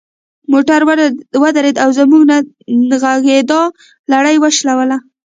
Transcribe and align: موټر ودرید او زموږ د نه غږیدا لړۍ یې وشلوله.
موټر 0.51 0.79
ودرید 1.45 1.75
او 1.83 1.89
زموږ 1.97 2.21
د 2.31 2.33
نه 2.89 2.97
غږیدا 3.03 3.61
لړۍ 4.11 4.33
یې 4.35 4.41
وشلوله. 4.41 4.97